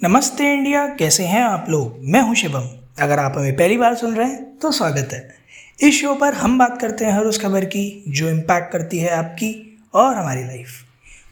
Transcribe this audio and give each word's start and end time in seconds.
नमस्ते 0.00 0.52
इंडिया, 0.52 0.86
कैसे 0.88 1.24
हैं 1.24 1.42
आप 1.42 1.66
लोग? 1.68 1.96
मैं 2.04 2.20
हूँ 2.20 2.34
शिवम। 2.34 2.64
अगर 3.02 3.18
आप 3.18 3.34
हमें 3.36 3.56
पहली 3.56 3.76
बार 3.78 3.94
सुन 3.94 4.14
रहे 4.16 4.26
हैं 4.28 4.58
तो 4.58 4.70
स्वागत 4.70 5.12
है। 5.12 5.88
इस 5.88 6.00
शो 6.00 6.14
पर 6.14 6.34
हम 6.34 6.58
बात 6.58 6.80
करते 6.80 7.04
हैं 7.04 7.12
हर 7.12 7.24
उस 7.24 7.40
खबर 7.42 7.64
की, 7.64 8.04
जो 8.08 8.28
इम्पैक्ट 8.28 8.70
करती 8.72 8.98
है 8.98 9.10
आपकी 9.10 9.78
और 9.94 10.14
हमारी 10.14 10.44
लाइफ 10.44 10.68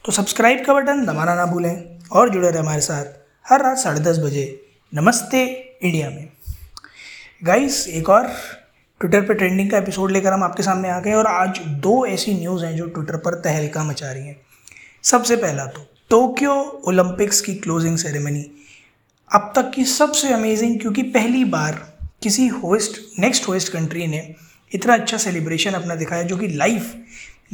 तो 0.04 0.12
सब्सक्राइब 0.12 0.64
का 0.64 0.74
बटन 0.74 1.04
दबाना 1.06 1.34
ना 1.34 1.46
भूलें 1.46 1.98
और 2.12 2.30
जुड़े 2.30 2.50
रहे 2.50 2.58
हमारे 2.58 2.80
साथ 2.80 3.04
हर 3.44 3.62
रात 3.62 3.78
साढ़े 3.78 4.00
दस 4.00 4.18
बजे 4.18 4.46
नमस्ते 4.92 5.44
इंडिया 5.82 6.10
में। 6.10 6.28
गाइस 7.44 7.86
एक 7.88 8.08
और 8.08 8.32
ट्विटर 9.00 9.20
पर 9.20 9.34
ट्रेंडिंग 9.34 9.70
का 9.70 9.78
एपिसोड 9.78 10.10
लेकर 10.10 10.32
हम 10.32 10.44
आपके 10.44 10.62
सामने 10.62 10.90
आ 10.90 11.00
गए 11.00 11.12
और 11.12 11.26
आज 11.26 11.58
दो 11.58 12.04
ऐसी 12.06 12.34
न्यूज़ 12.34 12.64
हैं 12.64 12.76
जो 12.76 12.86
ट्विटर 12.86 13.16
पर 13.16 13.40
तहलका 13.40 13.84
मचा 13.84 14.12
रही 14.12 14.26
हैं। 14.26 14.40
सबसे 15.04 15.36
पहला 15.36 15.66
तो 15.66 15.90
टोक्यो 16.14 16.82
ओलंपिक्स 16.88 17.40
की 17.40 17.54
क्लोजिंग 17.54 17.96
सेरेमनी 17.98 18.44
अब 19.30 19.52
तक 19.56 19.70
की 19.74 19.84
सबसे 19.84 20.32
अमेजिंग 20.32 20.80
क्योंकि 20.80 21.02
पहली 21.02 21.44
बार 21.44 21.72
किसी 22.22 22.46
होस्ट 22.48 23.00
नेक्स्ट 23.18 23.48
होस्ट 23.48 23.72
कंट्री 23.72 24.06
ने 24.06 24.34
इतना 24.74 24.94
अच्छा 24.94 25.16
सेलिब्रेशन 25.16 25.70
अपना 25.70 25.94
दिखाया 25.94 26.22
जो 26.22 26.36
कि 26.36 26.48
लाइव 26.48 26.92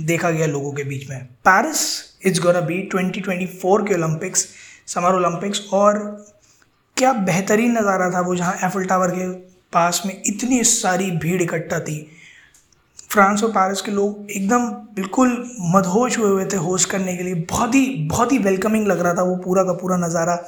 देखा 0.01 0.31
गया 0.31 0.47
लोगों 0.47 0.73
के 0.73 0.85
बीच 0.85 1.09
में। 1.11 1.25
पेरिस 1.25 1.81
इट्स 2.27 2.41
गोना 2.41 2.61
बी 2.61 2.89
2024 2.95 3.89
के 3.89 3.95
ओलंपिक्स 3.95 4.47
समर 4.87 5.15
ओलंपिक्स 5.15 5.63
और 5.73 5.99
क्या 6.97 7.13
बेहतरीन 7.13 7.79
नज़ारा 7.79 8.11
था 8.11 8.21
वो 8.21 8.37
जहाँ 8.37 8.55
एफल 8.65 8.85
टावर 8.85 9.11
के 9.11 9.29
पास 9.73 10.03
में 10.07 10.23
इतनी 10.27 10.65
सारी 10.65 11.11
भीड़ 11.11 11.43
इकट्ठा 11.43 11.81
थी। 11.81 11.99
फ्रांस 13.11 13.43
और 13.45 13.51
पेरिस 13.51 13.81
के 13.81 13.93
लोग 13.93 14.31
एकदम 14.31 14.67
बिल्कुल 14.97 15.29
मदहोश 15.75 16.19
हुए 16.19 16.29
हुए 16.31 16.45
थे 16.45 16.57
होस्ट 16.57 16.89
करने 16.91 17.17
के 17.17 17.23
लिए। 17.23 17.35
बहुत 17.51 17.75
ही 17.75 17.87
बहुत 18.11 18.33
ही 18.33 18.39
वेलकमिंग 18.39 18.87
लग 18.87 19.01
रहा 19.01 19.15
था 19.15 19.23
वो 19.23 19.37
पूरा 19.37 19.63
का 19.63 19.73
पूरा 19.73 19.97
नज़ारा। 19.97 20.39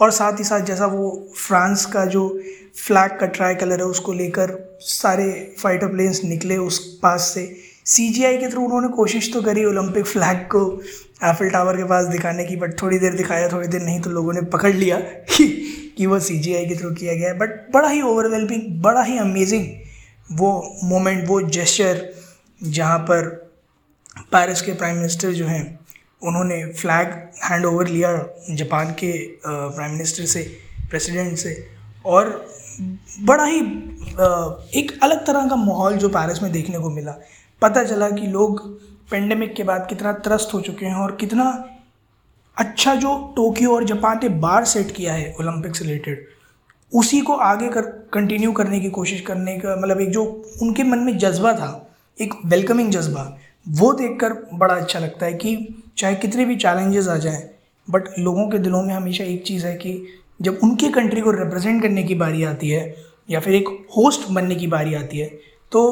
और 0.00 0.10
साथ 0.10 0.38
ही 0.38 0.44
साथ 0.44 0.60
जैसा 0.60 0.86
वो 0.86 1.10
फ्रांस 1.36 1.84
का 1.86 2.04
जो 2.06 2.28
फ्लैग 2.76 3.18
का 3.20 3.26
ट्राई 3.26 3.54
कलर 3.54 3.80
है 3.80 3.86
उसको 3.86 4.12
लेकर 4.12 4.52
सारे 4.80 5.30
फाइटर 5.58 5.86
प्लेन्स 5.86 6.22
निकले 6.24 6.56
उस 6.56 6.78
पास 7.02 7.30
से। 7.34 7.46
सीजीआई 7.86 8.36
के 8.36 8.48
थ्रू 8.48 8.64
उन्होंने 8.64 8.88
कोशिश 8.88 9.32
तो 9.32 9.42
करी 9.42 9.64
ओलंपिक 9.64 10.06
फ्लैग 10.06 10.38
को 10.54 10.60
एफिल 11.24 11.50
टावर 11.50 11.76
के 11.76 11.84
पास 11.84 12.06
दिखाने 12.06 12.44
की 12.44 12.56
बट 12.56 12.80
थोड़ी 12.82 12.98
देर 12.98 13.14
दिखाया, 13.14 13.48
थोड़ी 13.48 13.68
देर 13.68 13.82
नहीं 13.82 14.00
तो 14.00 14.10
लोगों 14.10 14.32
ने 14.32 14.42
पकड़ 14.52 14.72
लिया 14.72 14.98
कि 15.38 16.06
वो 16.06 16.18
सी 16.20 16.38
के 16.38 16.76
थ्रू 16.76 16.90
किया 16.90 17.14
गया 17.14 17.28
है। 17.28 17.38
बट 17.38 17.72
बड़ा 17.72 17.88
ही 17.88 18.02
ओवरवेलमिंग 18.02 18.82
बड़ा 18.82 19.02
ही 19.02 19.18
अमेजिंग 19.18 19.66
वो 20.32 20.78
मोमेंट 20.84 21.26
वो 21.28 21.40
जेस्चर 21.50 22.08
जहाँ 22.62 22.98
पर 23.00 23.28
पेरिस 24.32 24.62
के 24.62 24.72
प्राइम 24.72 24.96
मिनिस्टर 24.96 25.32
जो 25.32 25.46
हैं, 25.46 25.78
उन्होंने 26.22 26.64
फ्लैग 26.72 27.08
हैंड 27.44 27.64
ओवर 27.66 27.88
लिया 27.88 28.12
जापान 28.50 28.92
के 28.92 29.12
प्राइम 29.46 29.92
मिनिस्टर 29.92 30.26
से 30.26 30.42
प्रेसिडेंट 30.90 31.36
से 31.38 31.56
और 32.06 32.30
बड़ा 33.20 33.44
ही 33.44 33.58
एक 34.78 34.98
अलग 35.02 35.26
तरह 35.26 35.48
का 35.48 35.56
माहौल 35.56 35.96
जो 35.96 36.08
पेरिस 36.08 36.42
में 36.42 36.50
देखने 36.52 36.78
को 36.78 36.90
मिला। 36.90 37.14
पता 37.62 37.84
चला 37.84 38.10
कि 38.10 38.26
लोग 38.26 38.62
पेंडेमिक 39.10 39.54
के 39.56 39.62
बाद 39.62 39.86
कितना 39.88 40.12
त्रस्त 40.24 40.54
हो 40.54 40.60
चुके 40.60 40.86
हैं 40.86 40.94
और 40.94 41.16
कितना 41.20 41.44
अच्छा 42.56 42.94
जो 42.94 43.16
टोक्यो 43.36 43.74
और 43.74 43.84
जापान 43.84 44.18
ने 44.22 44.28
बार 44.40 44.64
सेट 44.64 44.90
किया 44.90 45.14
है 45.14 45.34
ओलंपिक 45.40 45.76
से 45.76 45.84
रिलेटेड 45.84 46.26
उसी 46.92 47.20
को 47.20 47.34
आगे 47.34 47.68
कर 47.68 47.82
कंटिन्यू 48.12 48.52
करने 48.52 48.80
की 48.80 48.90
कोशिश 48.90 49.20
करने 49.20 49.56
का 49.58 49.76
मतलब 49.76 50.00
एक 50.00 50.10
जो 50.10 50.24
उनके 50.62 50.82
मन 50.82 50.98
में 50.98 51.16
जज्बा 51.18 51.52
था, 51.52 51.70
एक 52.18 52.34
वेलकमिंग 52.46 52.90
जज्बा, 52.90 53.22
वो 53.70 53.92
देखकर 53.92 54.32
बड़ा 54.54 54.74
अच्छा 54.74 54.98
लगता 54.98 55.26
है 55.26 55.32
कि 55.34 55.56
चाहे 55.98 56.14
कितने 56.14 56.44
भी 56.44 56.56
चैलेंजेस 56.56 57.08
आ 57.08 57.16
जाएँ 57.16 57.42
बट 57.88 58.18
लोगों 58.18 58.48
के 58.50 58.58
दिलों 58.58 58.82
में 58.82 58.94
हमेशा 58.94 59.24
एक 59.24 59.42
चीज़ 59.46 59.66
है 59.66 59.74
कि 59.76 60.06
जब 60.42 60.58
उनके 60.62 60.88
कंट्री 60.88 61.20
को 61.20 61.30
रिप्रेजेंट 61.30 61.82
करने 61.82 62.02
की 62.02 62.14
बारी 62.14 62.44
आती 62.44 62.68
है, 62.68 62.94
या 63.30 63.40
फिर 63.40 63.54
एक 63.54 63.68
होस्ट 63.96 64.28
बनने 64.30 64.54
की 64.54 64.66
बारी 64.66 64.94
आती 64.94 65.18
है 65.18 65.26
तो 65.72 65.82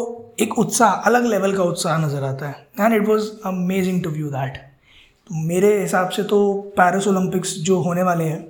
एक 0.41 0.59
उत्साह, 0.59 0.91
अलग 0.91 1.27
लेवल 1.27 1.57
का 1.57 1.63
उत्साह 1.63 1.99
नज़र 1.99 2.25
आता 2.25 2.49
है। 2.49 2.67
And 2.81 2.95
it 2.95 3.09
was 3.09 3.29
amazing 3.47 4.03
to 4.05 4.11
view 4.11 4.29
that 4.29 4.59
मेरे 5.31 5.81
हिसाब 5.81 6.09
से 6.09 6.23
तो 6.23 6.53
पेरिस 6.79 7.07
ओलंपिक्स 7.09 7.55
जो 7.59 7.79
होने 7.81 8.03
वाले 8.03 8.25
हैं 8.25 8.41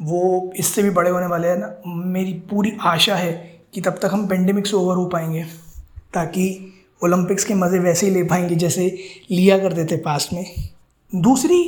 वो 0.00 0.52
इससे 0.56 0.82
भी 0.82 0.90
बड़े 0.90 1.10
होने 1.10 1.26
वाले 1.26 1.48
हैं 1.48 1.56
ना, 1.58 1.74
मेरी 1.86 2.32
पूरी 2.50 2.72
आशा 2.80 3.16
है 3.16 3.32
कि 3.74 3.80
तब 3.80 3.98
तक 4.02 4.10
हम 4.12 4.26
पेंडेमिक 4.26 4.66
से 4.66 4.76
ओवर 4.76 4.96
हो 4.96 5.06
पाएँगे, 5.06 5.42
ताकि 6.14 6.72
ओलंपिक्स 7.02 7.44
के 7.44 7.54
मज़े 7.54 7.78
वैसे 7.78 8.06
ही 8.06 8.12
ले 8.12 8.22
पाएँगे 8.22 8.54
जैसे 8.54 8.86
लिया 9.30 9.58
करते 9.58 9.84
थे 9.84 9.96
पास्ट 9.96 10.32
में। 10.32 10.44
दूसरी, 11.12 11.60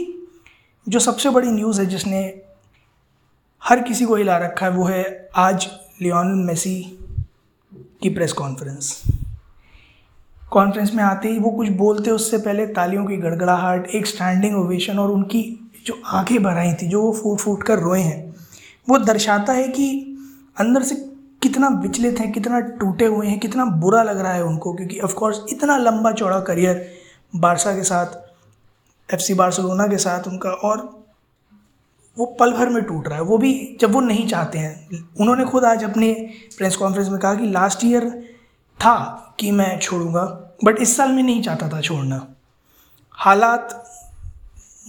जो 0.86 0.98
सबसे 0.98 1.30
बड़ी 1.30 1.50
न्यूज़ 1.50 1.80
है 1.80 1.86
जिसने 1.86 2.22
हर 3.62 3.82
किसी 3.82 4.04
को 4.04 4.16
हिला 4.16 4.36
रखा 4.38 4.66
है, 4.66 4.72
वो 4.72 4.84
है 4.84 5.28
आज 5.36 5.68
लियोन 6.02 6.34
मेसी 6.38 6.80
की 8.02 8.10
प्रेस 8.10 8.32
कॉन्फ्रेंस 8.32 9.02
कॉन्फ्रेंस 10.52 10.92
में 10.94 11.02
आते 11.04 11.28
ही 11.28 11.38
वो 11.38 11.50
कुछ 11.50 11.68
बोलते 11.68 12.10
उससे 12.10 12.38
पहले 12.38 12.66
तालियों 12.66 13.04
की 13.06 13.16
गड़गड़ाहट, 13.16 13.86
एक 13.86 14.06
स्टैंडिंग 14.06 14.56
ओवेशन 14.56 14.98
और 14.98 15.10
उनकी 15.10 15.61
जो 15.86 16.02
आँखें 16.06 16.46
आई 16.46 16.74
थी, 16.74 16.88
जो 16.88 17.02
वो 17.02 17.12
फूट 17.12 17.38
फूट 17.38 17.62
कर 17.62 17.78
रोए 17.78 18.00
हैं, 18.00 18.34
वो 18.88 18.98
दर्शाता 18.98 19.52
है 19.52 19.68
कि 19.68 20.16
अंदर 20.60 20.82
से 20.82 20.94
कितना 21.42 21.68
विचलित 21.68 22.20
हैं, 22.20 22.32
कितना 22.32 22.60
टूटे 22.60 23.04
हुए 23.04 23.26
हैं, 23.26 23.38
कितना 23.38 23.64
बुरा 23.64 24.02
लग 24.02 24.20
रहा 24.20 24.32
है 24.32 24.44
उनको, 24.44 24.74
क्योंकि 24.74 25.00
ऑफकोर्स 25.00 25.44
इतना 25.48 25.76
लंबा 25.76 26.12
चौड़ा 26.12 26.40
करियर 26.40 26.94
बारसा 27.36 27.74
के 27.74 27.82
साथ 27.82 28.06
एफ़ 29.14 29.20
सी 29.20 29.34
बार्सलोना 29.34 29.86
के 29.86 29.96
साथ 29.96 30.28
उनका, 30.28 30.50
और 30.50 31.04
वो 32.18 32.26
पल 32.26 32.52
भर 32.52 32.68
में 32.68 32.84
टूट 32.84 33.08
रहा 33.08 33.16
है। 33.16 33.24
वो 33.24 33.38
भी 33.38 33.76
जब 33.80 33.92
वो 33.92 34.00
नहीं 34.00 34.28
चाहते 34.28 34.58
हैं, 34.58 34.88
उन्होंने 35.20 35.44
खुद 35.44 35.64
आज 35.64 35.84
अपने 35.84 36.30
प्रेस 36.58 36.76
कॉन्फ्रेंस 36.76 37.08
में 37.08 37.20
कहा 37.20 37.34
कि 37.34 37.46
लास्ट 37.46 37.84
ईयर 37.84 38.10
था 38.78 38.94
कि 39.40 39.50
मैं 39.50 39.78
छोड़ूँगा 39.78 40.24
बट 40.64 40.78
इस 40.78 40.96
साल 40.96 41.12
में 41.12 41.22
नहीं 41.22 41.42
चाहता 41.42 41.68
था 41.68 41.80
छोड़ना। 41.80 42.26
हालात 43.12 43.84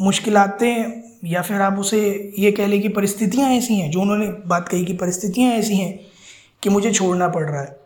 मुश्किलातें 0.02 1.04
या 1.26 1.42
फिर 1.42 1.62
आप 1.62 1.80
उसे 1.80 2.34
ये 2.40 2.52
कह 2.52 2.68
लें 2.68 2.82
कि 2.82 2.90
परिस्थितियाँ 2.90 3.50
ऐसी 3.50 3.76
हैं, 3.76 3.92
जो 3.92 4.02
उन्होंने 4.02 4.28
बात 4.28 4.70
कही 4.70 4.86
कि 4.86 4.94
परिस्थितियाँ 4.94 5.52
ऐसी 5.52 5.76
हैं 5.76 6.00
कि 6.64 6.70
मुझे 6.70 6.92
छोड़ना 6.92 7.28
पड़ 7.28 7.44
रहा 7.44 7.62
है। 7.62 7.80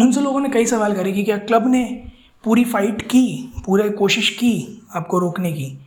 उनसे 0.00 0.20
लोगों 0.20 0.40
ने 0.40 0.48
कई 0.48 0.66
सवाल 0.66 0.94
करे 0.94 1.12
कि 1.12 1.24
क्या 1.24 1.38
क्लब 1.38 1.70
ने 1.70 2.02
पूरी 2.44 2.64
फाइट 2.64 3.02
की, 3.02 3.52
पूरे 3.66 3.90
कोशिश 3.90 4.30
की 4.30 4.82
आपको 4.94 5.18
रोकने 5.18 5.52
की? 5.52 5.78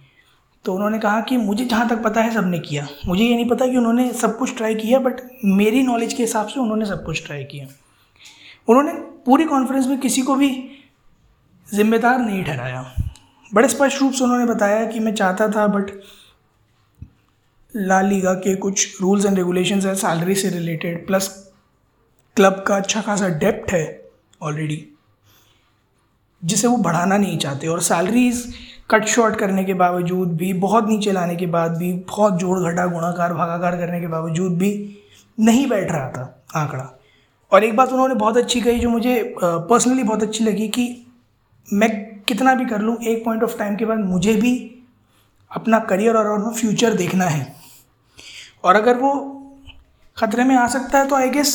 तो 0.65 0.73
उन्होंने 0.73 0.99
कहा 0.99 1.21
कि 1.21 1.37
मुझे 1.37 1.65
जहाँ 1.65 1.89
तक 1.89 2.03
पता 2.03 2.21
है 2.21 2.33
सबने 2.33 2.59
किया। 2.59 2.87
मुझे 3.07 3.23
ये 3.23 3.35
नहीं 3.35 3.49
पता 3.49 3.67
कि 3.67 3.77
उन्होंने 3.77 4.13
सब 4.13 4.37
कुछ 4.37 4.57
ट्राई 4.57 4.75
किया 4.75 4.99
बट 4.99 5.13
मेरी 5.45 5.83
नॉलेज 5.83 6.13
के 6.13 6.23
हिसाब 6.23 6.47
से 6.47 6.59
उन्होंने 6.59 6.85
सब 6.85 7.05
कुछ 7.05 7.25
ट्राई 7.25 7.43
किया। 7.43 7.67
उन्होंने 8.67 8.93
पूरी 8.93 9.43
कॉन्फ्रेंस 9.43 9.87
में 9.87 9.99
किसी 9.99 10.21
को 10.21 10.35
भी 10.35 10.69
जिम्मेदार 11.73 12.19
नहीं 12.19 12.43
ठहराया। 12.43 12.95
बड़े 13.53 13.67
स्पष्ट 13.67 14.01
रूप 14.01 14.13
से 14.13 14.23
उन्होंने 14.23 14.45
बताया 14.45 14.85
कि 14.85 14.99
मैं 14.99 15.13
चाहता 15.15 15.47
था 15.47 15.67
बट 15.67 15.91
ला 17.73 18.01
लीगा 18.01 18.33
के 18.33 18.55
कुछ 18.55 19.01
रूल्स 19.01 19.25
एंड 19.25 19.37
रेगुलेशन 19.37 19.81
है 19.81 19.95
सैलरी 19.95 20.35
से 20.35 20.49
रिलेटेड 20.49 21.05
प्लस 21.07 21.27
क्लब 22.37 22.63
का 22.67 22.75
अच्छा 22.75 23.01
खासा 23.01 23.27
डेप्ट 23.39 23.71
है 23.71 23.85
ऑलरेडी 24.41 24.83
जिसे 26.43 26.67
वो 26.67 26.77
बढ़ाना 26.77 27.17
नहीं 27.17 27.37
चाहते। 27.37 27.67
और 27.67 27.81
सैलरीज 27.81 28.53
कट 28.91 29.05
शॉर्ट 29.05 29.35
करने 29.35 29.63
के 29.63 29.73
बावजूद 29.73 30.35
भी, 30.37 30.51
बहुत 30.53 30.87
नीचे 30.89 31.11
लाने 31.11 31.35
के 31.35 31.45
बाद 31.45 31.77
भी, 31.77 31.91
बहुत 31.93 32.33
जोड़ 32.33 32.59
घटा, 32.59 32.85
गुणाकार, 32.85 33.33
भागाकार 33.33 33.77
करने 33.77 33.99
के 34.01 34.07
बावजूद 34.07 34.57
भी 34.57 34.97
नहीं 35.37 35.67
बैठ 35.67 35.91
रहा 35.91 36.09
था 36.09 36.43
आंकड़ा। 36.55 36.89
और 37.51 37.63
एक 37.63 37.75
बात 37.75 37.91
उन्होंने 37.91 38.15
बहुत 38.15 38.37
अच्छी 38.37 38.61
कही, 38.61 38.79
जो 38.79 38.89
मुझे 38.89 39.35
पर्सनली 39.43 40.03
बहुत 40.03 40.23
अच्छी 40.23 40.43
लगी 40.43 40.67
कि 40.67 40.85
मैं 41.67 41.89
कितना 42.23 42.53
भी 42.55 42.65
कर 42.65 42.81
लूँ, 42.81 42.97
एक 42.97 43.23
पॉइंट 43.25 43.43
ऑफ़ 43.43 43.57
टाइम 43.57 43.75
के 43.75 43.85
बाद 43.85 43.99
मुझे 43.99 44.33
भी 44.35 44.53
अपना 45.51 45.79
करियर 45.81 46.15
और 46.15 46.25
अपना 46.27 46.51
फ्यूचर 46.51 46.93
देखना 46.93 47.25
है। 47.25 47.55
और 48.63 48.75
अगर 48.75 48.97
वो 48.97 49.11
ख़तरे 50.17 50.43
में 50.43 50.55
आ 50.55 50.67
सकता 50.69 50.99
है 50.99 51.07
तो 51.07 51.15
आई 51.15 51.29
गेस 51.29 51.51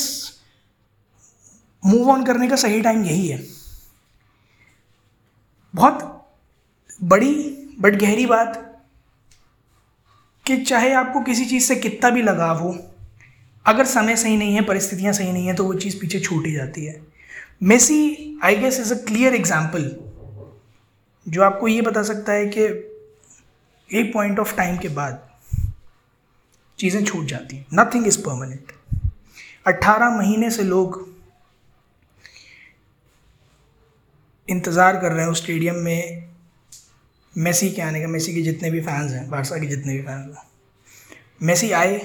मूव 1.83 2.11
ऑन 2.11 2.25
करने 2.25 2.49
का 2.49 2.57
सही 2.57 2.81
टाइम 2.83 3.05
यही 3.05 3.27
है। 3.29 3.43
बहुत 5.75 6.27
बड़ी 7.05 7.35
बट 7.81 7.95
गहरी 7.95 8.27
बात 8.27 8.65
कि 10.47 10.57
चाहे 10.59 10.93
आपको 10.95 11.21
किसी 11.21 11.45
चीज़ 11.45 11.65
से 11.65 11.77
कितना 11.77 12.11
भी 12.11 12.23
लगाव 12.23 12.59
हो, 12.59 12.77
अगर 13.67 13.87
समय 13.87 14.17
सही 14.17 14.37
नहीं 14.37 14.55
है, 14.55 14.63
परिस्थितियाँ 14.63 15.13
सही 15.13 15.33
नहीं 15.33 15.47
है 15.47 15.55
तो 15.55 15.65
वो 15.65 15.75
चीज़ 15.75 16.01
पीछे 16.01 16.21
छूट 16.21 16.47
ही 16.47 16.53
जाती 16.53 16.85
है। 16.85 17.01
Messi 17.61 18.39
I 18.45 18.57
guess 18.57 18.79
is 18.81 18.93
a 18.95 18.97
clear 19.07 19.35
example 19.35 19.91
जो 21.27 21.43
आपको 21.43 21.69
ये 21.69 21.81
बता 21.83 22.03
सकता 22.03 22.33
है 22.33 22.47
कि 22.49 22.65
एक 23.91 24.13
पॉइंट 24.13 24.39
ऑफ़ 24.39 24.55
टाइम 24.57 24.77
के 24.79 24.89
बाद 24.89 25.27
चीज़ें 26.79 27.05
छूट 27.05 27.25
जाती 27.27 27.57
हैं। 27.57 27.67
नथिंग 27.75 28.07
इज़ 28.07 28.19
परमानेंट 28.23 28.73
अट्ठारह 29.67 30.17
महीने 30.17 30.51
से 30.51 30.63
लोग 30.63 31.07
इंतज़ार 34.49 35.01
कर 35.01 35.13
रहे 35.13 35.25
हैं 35.25 35.31
उस 35.31 35.43
स्टेडियम 35.43 35.77
में 35.77 36.29
मेसी 37.35 37.71
के 37.71 37.83
आने 37.83 38.01
का। 38.01 38.09
मेसी 38.09 38.35
के 38.35 38.43
जितने 38.43 38.71
भी 38.71 38.81
फैंस 38.81 39.13
हैं 39.13 39.29
बारसा 39.31 39.59
के 39.59 39.67
जितने 39.67 39.97
भी 39.97 40.03
फैंस 40.03 40.37
हैं। 40.37 40.47
मेसी 41.43 41.71
आए 41.73 41.99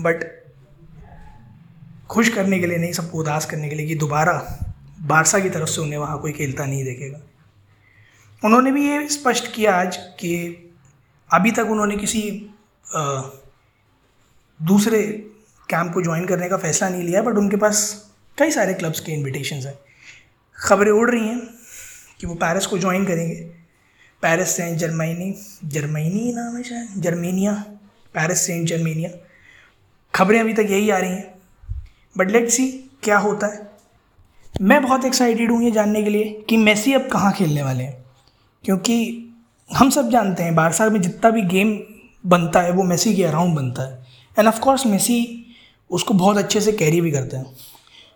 बट 0.00 0.24
खुश 2.10 2.28
करने 2.28 2.58
के 2.58 2.66
लिए 2.66 2.78
नहीं 2.78 2.92
सबको 2.92 3.18
उदास 3.18 3.46
करने 3.46 3.68
के 3.68 3.74
लिए 3.74 3.86
कि 3.86 3.94
दोबारा 3.94 4.58
बारसा 5.00 5.38
की 5.38 5.50
तरफ़ 5.50 5.68
से 5.68 5.80
उन्हें 5.80 5.98
वहाँ 5.98 6.20
कोई 6.20 6.32
खेलता 6.32 6.66
नहीं 6.66 6.84
देखेगा। 6.84 7.20
उन्होंने 8.44 8.72
भी 8.72 8.88
ये 8.88 9.08
स्पष्ट 9.08 9.54
किया 9.54 9.74
आज 9.74 9.96
कि 9.96 10.56
अभी 11.32 11.50
तक 11.50 11.66
उन्होंने 11.70 11.96
किसी 11.96 12.50
आ, 12.96 13.22
दूसरे 14.62 15.02
कैंप 15.68 15.92
को 15.92 16.02
ज्वाइन 16.02 16.26
करने 16.26 16.48
का 16.48 16.56
फैसला 16.56 16.88
नहीं 16.88 17.02
लिया 17.02 17.22
बट 17.22 17.34
उनके 17.34 17.56
पास 17.56 18.10
कई 18.38 18.50
सारे 18.50 18.74
क्लब्स 18.74 19.00
के 19.00 19.12
इनविटेशन 19.12 19.56
हैं। 19.56 19.78
खबरें 20.56 20.92
उड़ 20.92 21.10
रही 21.10 21.28
हैं 21.28 21.40
कि 22.20 22.26
वो 22.26 22.34
पेरिस 22.34 22.66
को 22.66 22.78
ज्वाइन 22.78 23.04
करेंगे। 23.06 23.34
पेरिस 24.22 24.48
सेंट 24.48 24.78
जर्मनी 24.78 25.46
जर्मनी 25.64 26.32
नाम 26.34 26.56
है 26.56 26.62
शायद 26.62 26.88
जर्मेनिया 26.96 27.52
पेरिस 28.14 28.46
सेंट 28.46 28.68
जर्मेनिया 28.68 29.10
खबरें 30.14 30.40
अभी 30.40 30.52
तक 30.52 30.66
यही 30.70 30.90
आ 30.90 30.98
रही 30.98 31.10
हैं। 31.10 31.39
बट 32.18 32.30
लेट्स 32.30 32.54
सी 32.54 32.68
क्या 33.02 33.18
होता 33.18 33.46
है। 33.46 33.70
मैं 34.62 34.82
बहुत 34.82 35.04
एक्साइटेड 35.04 35.50
हूँ 35.50 35.62
ये 35.62 35.70
जानने 35.70 36.02
के 36.02 36.10
लिए 36.10 36.44
कि 36.48 36.56
मेसी 36.56 36.92
अब 36.92 37.08
कहाँ 37.08 37.32
खेलने 37.32 37.62
वाले 37.62 37.84
हैं। 37.84 38.04
क्योंकि 38.64 39.26
हम 39.70 39.90
सब 39.90 40.10
जानते 40.10 40.42
हैं 40.42 40.54
बारसा 40.54 40.88
में 40.88 41.00
जितना 41.00 41.30
भी 41.30 41.42
गेम 41.42 41.80
बनता 42.26 42.60
है, 42.60 42.72
वो 42.72 42.82
मेसी 42.82 43.14
के 43.14 43.24
अराउंड 43.24 43.56
बनता 43.56 43.82
है। 43.82 44.06
एंड 44.38 44.48
ऑफकोर्स 44.48 44.86
मेसी 44.86 45.46
उसको 45.90 46.14
बहुत 46.14 46.36
अच्छे 46.36 46.60
से 46.60 46.72
कैरी 46.72 47.00
भी 47.00 47.10
करते 47.10 47.36
हैं। 47.36 47.56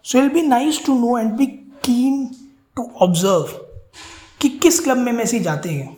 So 0.04 0.18
I'll 0.18 0.28
be 0.28 0.42
nice 0.42 0.84
to 0.86 0.98
know 0.98 1.18
and 1.18 1.32
be 1.32 1.46
keen 1.84 2.26
to 2.76 2.90
observe 3.00 3.42
कि 4.40 4.48
किस 4.48 4.80
क्लब 4.80 4.96
में 4.96 5.12
मेसी 5.12 5.40
जाते 5.40 5.68
हैं। 5.68 5.96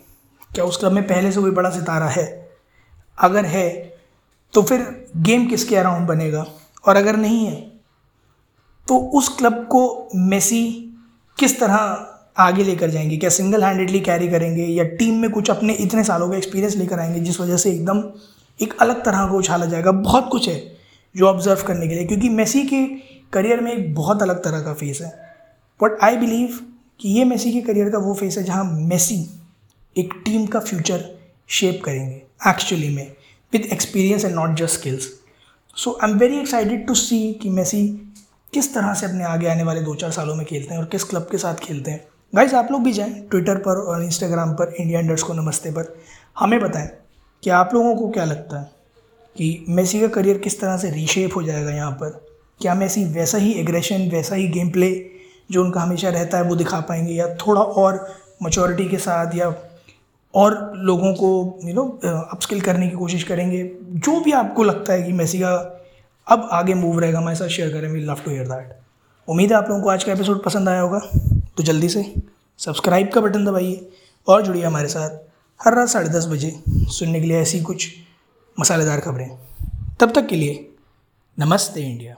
क्या 0.55 0.65
उस 0.65 0.77
क्लब 0.77 0.93
में 0.93 1.07
पहले 1.07 1.33
से 1.33 1.41
कोई 1.41 1.51
बड़ा 1.51 1.71
सितारा 1.71 2.09
है? 2.09 2.51
अगर 3.19 3.45
है 3.45 3.99
तो 4.55 4.63
फिर 4.63 5.09
गेम 5.17 5.47
किसके 5.47 5.77
अराउंड 5.77 6.07
बनेगा? 6.09 6.47
और 6.87 6.97
अगर 6.97 7.17
नहीं 7.17 7.47
है 7.47 7.76
तो 8.89 8.99
उस 8.99 9.29
क्लब 9.29 9.53
को 9.67 10.09
मेसी 10.15 10.65
किस 11.39 11.59
तरह 11.61 12.07
आगे 12.39 12.65
लेकर 12.65 12.91
जाएँगे? 12.91 13.17
क्या 13.17 13.31
सिंगल 13.31 13.65
हैंडेडली 13.65 14.01
कैरी 14.01 14.29
करेंगे 14.29 14.65
या 14.65 14.85
टीम 14.85 15.15
में 15.15 15.31
कुछ 15.31 15.51
अपने 15.51 15.73
इतने 15.73 16.05
सालों 16.05 16.31
का 16.31 16.37
एक्सपीरियंस 16.37 16.77
लेकर 16.77 17.01
आएँगे 17.01 17.21
जिस 17.21 17.41
वजह 17.41 17.57
से 17.57 17.71
एकदम 17.71 18.03
एक 18.61 18.75
अलग 18.81 19.05
तरह 19.05 19.27
का 19.27 19.37
उछाला 19.37 19.67
जाएगा? 19.67 19.93
बहुत 19.93 20.29
कुछ 20.33 20.49
है 20.49 20.61
जो 21.17 21.27
ऑब्ज़र्व 21.27 21.63
करने 21.67 21.89
के 21.89 21.95
लिए, 21.95 22.05
क्योंकि 22.05 22.29
मेसी 22.29 22.63
के 22.65 22.85
करियर 23.33 23.61
में 23.61 23.73
एक 23.73 23.95
बहुत 23.95 24.23
अलग 24.23 24.43
तरह 24.45 24.61
का 24.61 24.75
फेस 24.75 25.01
है। 25.01 25.09
बट 25.83 25.99
आई 26.03 26.17
बिलीव 26.17 26.61
कि 27.01 27.09
ये 27.09 27.25
मेसी 27.25 27.53
के 27.53 27.61
करियर 27.61 27.91
का 27.91 27.99
वो 27.99 28.15
फेस 28.15 28.39
है 28.39 28.45
जहाँ 28.45 28.65
मेसी 28.65 29.27
एक 29.97 30.15
टीम 30.25 30.47
का 30.47 30.61
फ्यूचर 30.61 31.05
शेप 31.49 31.83
करेंगे 31.85 32.23
एक्चुअली 32.49 32.89
में 32.89 33.13
with 33.53 33.69
experience 33.73 34.25
and 34.25 34.35
not 34.35 34.57
just 34.57 34.75
skills 34.75 35.09
so 35.77 35.99
I 36.05 36.11
am 36.11 36.17
very 36.19 36.39
excited 36.39 36.87
to 36.87 36.95
see 36.95 37.33
कि 37.33 37.49
मेसी 37.49 38.06
किस 38.53 38.75
तरह 38.75 38.95
से 38.95 39.07
अपने 39.07 39.25
आगे 39.25 39.49
आने 39.49 39.63
वाले 39.63 39.81
दो 39.81 39.95
चार 39.95 40.11
सालों 40.11 40.35
में 40.35 40.45
खेलते 40.47 40.75
हैं 40.75 40.81
और 40.81 40.87
किस 40.87 41.05
क्लब 41.05 41.27
के 41.31 41.39
साथ 41.39 41.55
खेलते 41.55 41.91
हैं? 41.91 42.05
गाइज़ 42.35 42.55
आप 42.55 42.69
लोग 42.73 42.83
भी 42.83 42.93
जाएँ 42.93 43.13
ट्विटर 43.31 43.57
पर 43.57 43.77
और 43.77 44.03
इंस्टाग्राम 44.03 44.53
पर 44.53 44.75
इंडिया 44.81 45.01
इंडर्स 45.01 45.23
को 45.23 45.33
नमस्ते 45.33 45.71
पर। 45.71 45.97
हमें 46.39 46.59
बताएँ, 46.61 46.89
कि 47.43 47.51
आप 47.51 47.75
लोगों 47.75 47.95
को 47.97 48.09
क्या 48.09 48.25
लगता 48.25 48.61
है 48.61 48.71
कि 49.37 49.65
मेसी 49.69 50.01
का 50.01 50.07
करियर 50.07 50.39
किस 50.39 50.61
तरह 50.61 50.77
से 50.77 50.91
रीशेप 50.91 51.37
हो 51.37 51.43
जाएगा 51.43 51.71
यहाँ 51.71 51.93
पर? 51.93 52.09
क्या 52.61 52.75
मेसी 52.75 53.05
वैसा 53.05 53.39
ही 53.39 53.53
एग्रेशन 53.53 54.09
वैसा 54.09 54.35
ही 54.35 54.49
गेम 54.49 54.71
प्ले 54.71 54.91
जो 55.51 55.65
उनका 55.65 55.81
हमेशा 55.81 56.09
रहता 56.09 56.39
है 56.39 56.45
वो 56.45 56.57
दिखा 56.57 56.81
पाएँगे? 56.81 57.13
या 57.13 57.35
थोड़ा 57.37 57.61
और 57.61 58.07
मच्योरिटी 58.43 58.89
के 58.89 58.99
साथ 58.99 59.35
या 59.35 59.55
और 60.35 60.73
लोगों 60.77 61.13
को 61.15 61.59
यू 61.65 61.75
नो 61.75 61.89
अपस्किल 62.05 62.61
करने 62.61 62.89
की 62.89 62.97
कोशिश 62.97 63.23
करेंगे? 63.23 63.63
जो 63.83 64.21
भी 64.21 64.33
आपको 64.33 64.63
लगता 64.63 64.93
है 64.93 65.03
कि 65.03 65.13
मेसी 65.13 65.39
का 65.39 65.73
अब 66.27 66.49
आगे 66.53 66.75
मूव 66.75 66.99
रहेगा, 66.99 67.19
हमारे 67.19 67.37
साथ 67.37 67.49
शेयर 67.49 67.73
करें 67.73 67.89
we 67.89 68.01
love 68.01 68.21
to 68.25 68.31
hear 68.31 68.47
that 68.49 68.77
उम्मीद 69.29 69.53
है 69.53 69.57
आप 69.59 69.69
लोगों 69.69 69.83
को 69.83 69.89
आज 69.89 70.05
का 70.05 70.13
एपिसोड 70.13 70.43
पसंद 70.43 70.69
आया 70.69 70.81
होगा। 70.81 70.99
तो 71.57 71.63
जल्दी 71.63 71.89
से 71.89 72.03
सब्सक्राइब 72.59 73.11
का 73.13 73.21
बटन 73.21 73.45
दबाइए 73.45 73.89
और 74.27 74.43
जुड़िए 74.43 74.65
हमारे 74.65 74.89
साथ 74.89 75.19
हर 75.61 75.75
रात 75.75 75.89
साढ़े 75.89 76.09
दस 76.09 76.27
बजे 76.27 76.53
सुनने 76.69 77.21
के 77.21 77.27
लिए 77.27 77.41
ऐसी 77.41 77.61
कुछ 77.61 77.89
मसालेदार 78.61 79.01
खबरें। 79.01 79.29
तब 80.01 80.13
तक 80.13 80.27
के 80.27 80.37
लिए 80.37 80.69
नमस्ते 81.39 81.81
इंडिया। 81.81 82.17